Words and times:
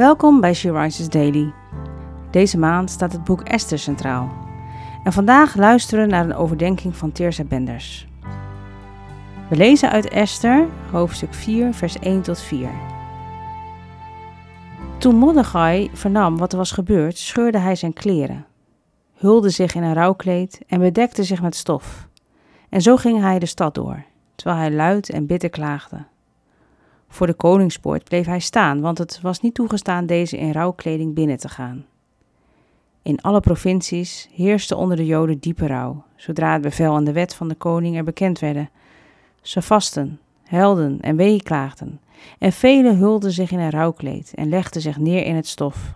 Welkom 0.00 0.40
bij 0.40 0.54
She 0.54 0.72
Rises 0.72 1.08
Daily. 1.08 1.52
Deze 2.30 2.58
maand 2.58 2.90
staat 2.90 3.12
het 3.12 3.24
boek 3.24 3.40
Esther 3.40 3.78
centraal. 3.78 4.32
En 5.04 5.12
vandaag 5.12 5.56
luisteren 5.56 6.04
we 6.04 6.10
naar 6.10 6.24
een 6.24 6.34
overdenking 6.34 6.96
van 6.96 7.12
Teersa 7.12 7.44
Benders. 7.44 8.06
We 9.48 9.56
lezen 9.56 9.90
uit 9.90 10.08
Esther, 10.08 10.66
hoofdstuk 10.90 11.34
4, 11.34 11.74
vers 11.74 11.98
1 11.98 12.22
tot 12.22 12.40
4. 12.40 12.70
Toen 14.98 15.14
Mordechai 15.14 15.90
vernam 15.92 16.38
wat 16.38 16.52
er 16.52 16.58
was 16.58 16.72
gebeurd, 16.72 17.18
scheurde 17.18 17.58
hij 17.58 17.74
zijn 17.74 17.92
kleren, 17.92 18.46
hulde 19.14 19.50
zich 19.50 19.74
in 19.74 19.82
een 19.82 19.94
rouwkleed 19.94 20.60
en 20.66 20.80
bedekte 20.80 21.24
zich 21.24 21.42
met 21.42 21.56
stof. 21.56 22.08
En 22.68 22.82
zo 22.82 22.96
ging 22.96 23.20
hij 23.20 23.38
de 23.38 23.46
stad 23.46 23.74
door, 23.74 24.04
terwijl 24.34 24.58
hij 24.58 24.72
luid 24.72 25.10
en 25.10 25.26
bitter 25.26 25.50
klaagde. 25.50 26.04
Voor 27.10 27.26
de 27.26 27.34
koningspoort 27.34 28.04
bleef 28.04 28.26
hij 28.26 28.40
staan, 28.40 28.80
want 28.80 28.98
het 28.98 29.20
was 29.20 29.40
niet 29.40 29.54
toegestaan 29.54 30.06
deze 30.06 30.38
in 30.38 30.52
rouwkleding 30.52 31.14
binnen 31.14 31.36
te 31.36 31.48
gaan. 31.48 31.86
In 33.02 33.20
alle 33.20 33.40
provincies 33.40 34.28
heerste 34.32 34.76
onder 34.76 34.96
de 34.96 35.06
Joden 35.06 35.38
diepe 35.38 35.66
rouw, 35.66 36.04
zodra 36.16 36.52
het 36.52 36.62
bevel 36.62 36.96
en 36.96 37.04
de 37.04 37.12
wet 37.12 37.34
van 37.34 37.48
de 37.48 37.54
koning 37.54 37.96
er 37.96 38.04
bekend 38.04 38.38
werden. 38.38 38.70
Ze 39.42 39.62
vasten, 39.62 40.20
helden 40.42 41.00
en 41.00 41.16
weeklaagden, 41.16 42.00
en 42.38 42.52
velen 42.52 42.96
hulden 42.96 43.32
zich 43.32 43.50
in 43.50 43.58
een 43.58 43.70
rouwkleed 43.70 44.32
en 44.34 44.48
legden 44.48 44.82
zich 44.82 44.98
neer 44.98 45.24
in 45.24 45.34
het 45.34 45.46
stof. 45.46 45.94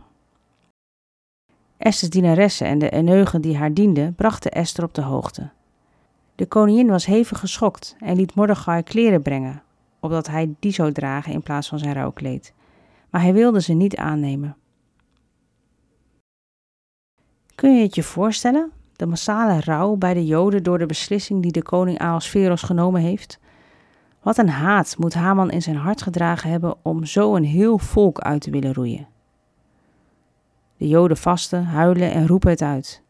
Esther's 1.77 2.11
dienaressen 2.11 2.67
en 2.67 2.79
de 2.79 2.91
eneugen 2.91 3.41
die 3.41 3.57
haar 3.57 3.75
dienden, 3.75 4.15
brachten 4.15 4.51
Esther 4.51 4.85
op 4.85 4.95
de 4.95 5.03
hoogte. 5.03 5.51
De 6.35 6.47
koningin 6.47 6.87
was 6.87 7.07
hevig 7.07 7.39
geschokt 7.39 7.97
en 7.99 8.17
liet 8.17 8.35
Mordechai 8.35 8.83
kleren 8.83 9.23
brengen, 9.23 9.63
opdat 10.05 10.27
hij 10.27 10.55
die 10.59 10.73
zou 10.73 10.93
dragen 10.93 11.33
in 11.33 11.43
plaats 11.43 11.69
van 11.69 11.79
zijn 11.79 11.95
rouwkleed. 11.95 12.55
Maar 13.11 13.23
hij 13.23 13.33
wilde 13.33 13.61
ze 13.61 13.73
niet 13.73 13.97
aannemen. 13.97 14.57
Kun 17.55 17.77
je 17.77 17.83
het 17.83 17.95
je 17.95 18.03
voorstellen? 18.03 18.73
De 18.97 19.07
massale 19.07 19.61
rouw 19.61 19.95
bij 19.97 20.15
de 20.15 20.27
Joden 20.27 20.63
door 20.63 20.79
de 20.79 20.87
beslissing 20.87 21.43
die 21.43 21.53
de 21.53 21.63
koning 21.63 21.99
Ahasveros 21.99 22.63
genomen 22.63 23.01
heeft? 23.01 23.39
Wat 24.23 24.39
een 24.39 24.49
haat 24.49 24.95
moet 24.99 25.15
Haman 25.15 25.51
in 25.51 25.63
zijn 25.63 25.77
hart 25.77 26.03
gedragen 26.03 26.51
hebben 26.51 26.77
om 26.83 27.05
zo 27.05 27.37
een 27.37 27.45
heel 27.45 27.79
volk 27.79 28.19
uit 28.19 28.41
te 28.41 28.51
willen 28.51 28.75
roeien. 28.75 29.09
De 30.77 30.89
Joden 30.89 31.17
vasten, 31.17 31.65
huilen 31.65 32.13
en 32.13 32.27
roepen 32.27 32.51
het 32.51 32.63
uit. 32.63 33.03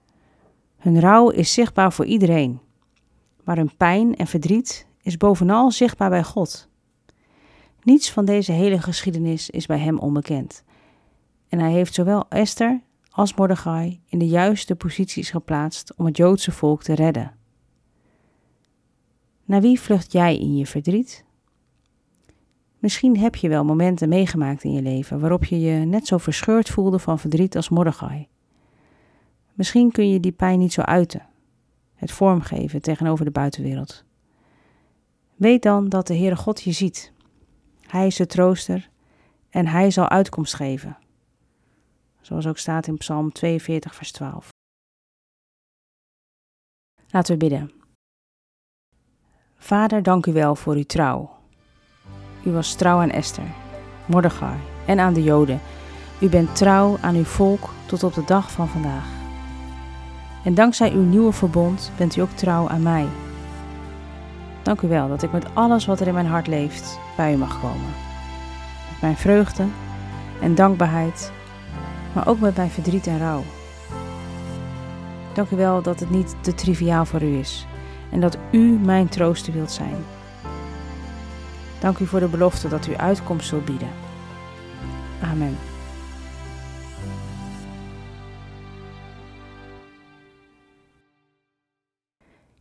Hun 0.76 1.00
rouw 1.00 1.28
is 1.28 1.52
zichtbaar 1.52 1.92
voor 1.92 2.04
iedereen, 2.04 2.60
maar 3.44 3.56
hun 3.56 3.76
pijn 3.76 4.16
en 4.16 4.26
verdriet 4.26 4.86
is 5.02 5.16
bovenal 5.16 5.70
zichtbaar 5.70 6.10
bij 6.10 6.24
God. 6.24 6.72
Niets 7.84 8.10
van 8.10 8.24
deze 8.24 8.52
hele 8.52 8.80
geschiedenis 8.80 9.50
is 9.50 9.66
bij 9.66 9.78
hem 9.78 9.98
onbekend. 9.98 10.64
En 11.48 11.58
hij 11.58 11.72
heeft 11.72 11.94
zowel 11.94 12.28
Esther 12.28 12.80
als 13.10 13.34
Mordechai 13.34 14.00
in 14.08 14.18
de 14.18 14.26
juiste 14.26 14.76
posities 14.76 15.30
geplaatst 15.30 15.94
om 15.96 16.06
het 16.06 16.16
Joodse 16.16 16.52
volk 16.52 16.82
te 16.82 16.94
redden. 16.94 17.32
Naar 19.44 19.60
wie 19.60 19.80
vlucht 19.80 20.12
jij 20.12 20.38
in 20.38 20.56
je 20.56 20.66
verdriet? 20.66 21.24
Misschien 22.78 23.18
heb 23.18 23.36
je 23.36 23.48
wel 23.48 23.64
momenten 23.64 24.08
meegemaakt 24.08 24.64
in 24.64 24.72
je 24.72 24.82
leven 24.82 25.20
waarop 25.20 25.44
je 25.44 25.60
je 25.60 25.84
net 25.84 26.06
zo 26.06 26.18
verscheurd 26.18 26.68
voelde 26.68 26.98
van 26.98 27.18
verdriet 27.18 27.56
als 27.56 27.68
Mordechai. 27.68 28.28
Misschien 29.54 29.92
kun 29.92 30.10
je 30.10 30.20
die 30.20 30.32
pijn 30.32 30.58
niet 30.58 30.72
zo 30.72 30.80
uiten, 30.80 31.26
het 31.94 32.12
vormgeven 32.12 32.82
tegenover 32.82 33.24
de 33.24 33.30
buitenwereld. 33.30 34.04
Weet 35.34 35.62
dan 35.62 35.88
dat 35.88 36.06
de 36.06 36.16
Heere 36.16 36.36
God 36.36 36.62
je 36.62 36.72
ziet 36.72 37.13
hij 37.86 38.06
is 38.06 38.16
de 38.16 38.26
trooster 38.26 38.90
en 39.50 39.66
hij 39.66 39.90
zal 39.90 40.08
uitkomst 40.08 40.54
geven. 40.54 40.98
Zoals 42.20 42.46
ook 42.46 42.58
staat 42.58 42.86
in 42.86 42.96
Psalm 42.96 43.32
42, 43.32 43.94
vers 43.94 44.12
12. 44.12 44.48
Laten 47.10 47.32
we 47.32 47.38
bidden. 47.38 47.72
Vader, 49.56 50.02
dank 50.02 50.26
u 50.26 50.32
wel 50.32 50.56
voor 50.56 50.74
uw 50.74 50.84
trouw. 50.84 51.30
U 52.44 52.50
was 52.50 52.74
trouw 52.74 52.98
aan 52.98 53.10
Esther, 53.10 53.54
Mordechai 54.06 54.58
en 54.86 54.98
aan 54.98 55.14
de 55.14 55.22
Joden. 55.22 55.60
U 56.20 56.28
bent 56.28 56.56
trouw 56.56 56.98
aan 57.00 57.14
uw 57.14 57.24
volk 57.24 57.70
tot 57.86 58.02
op 58.02 58.14
de 58.14 58.24
dag 58.24 58.50
van 58.50 58.68
vandaag. 58.68 59.06
En 60.44 60.54
dankzij 60.54 60.92
uw 60.92 61.02
nieuwe 61.02 61.32
verbond 61.32 61.92
bent 61.96 62.16
u 62.16 62.20
ook 62.20 62.30
trouw 62.30 62.68
aan 62.68 62.82
mij. 62.82 63.06
Dank 64.64 64.80
u 64.80 64.88
wel 64.88 65.08
dat 65.08 65.22
ik 65.22 65.32
met 65.32 65.54
alles 65.54 65.86
wat 65.86 66.00
er 66.00 66.06
in 66.06 66.14
mijn 66.14 66.26
hart 66.26 66.46
leeft 66.46 66.98
bij 67.16 67.32
u 67.32 67.36
mag 67.36 67.60
komen. 67.60 67.94
Met 68.90 69.00
mijn 69.00 69.16
vreugde 69.16 69.64
en 70.40 70.54
dankbaarheid, 70.54 71.32
maar 72.12 72.28
ook 72.28 72.40
met 72.40 72.56
mijn 72.56 72.70
verdriet 72.70 73.06
en 73.06 73.18
rouw. 73.18 73.42
Dank 75.34 75.50
u 75.50 75.56
wel 75.56 75.82
dat 75.82 76.00
het 76.00 76.10
niet 76.10 76.36
te 76.40 76.54
triviaal 76.54 77.04
voor 77.04 77.22
u 77.22 77.38
is 77.38 77.66
en 78.10 78.20
dat 78.20 78.38
u 78.50 78.78
mijn 78.84 79.08
trooster 79.08 79.52
wilt 79.52 79.72
zijn. 79.72 79.96
Dank 81.78 81.98
u 81.98 82.06
voor 82.06 82.20
de 82.20 82.28
belofte 82.28 82.68
dat 82.68 82.86
u 82.86 82.96
uitkomst 82.96 83.48
zult 83.48 83.64
bieden. 83.64 83.90
Amen. 85.22 85.73